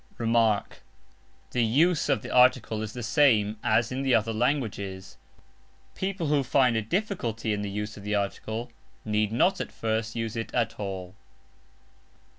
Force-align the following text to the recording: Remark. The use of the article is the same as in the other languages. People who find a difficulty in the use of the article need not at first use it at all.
Remark. 0.17 0.81
The 1.51 1.63
use 1.63 2.09
of 2.09 2.23
the 2.23 2.31
article 2.31 2.81
is 2.81 2.93
the 2.93 3.03
same 3.03 3.57
as 3.63 3.91
in 3.91 4.01
the 4.01 4.15
other 4.15 4.33
languages. 4.33 5.15
People 5.93 6.25
who 6.25 6.41
find 6.41 6.75
a 6.75 6.81
difficulty 6.81 7.53
in 7.53 7.61
the 7.61 7.69
use 7.69 7.97
of 7.97 8.03
the 8.03 8.15
article 8.15 8.71
need 9.05 9.31
not 9.31 9.61
at 9.61 9.71
first 9.71 10.15
use 10.15 10.35
it 10.35 10.51
at 10.55 10.79
all. 10.79 11.13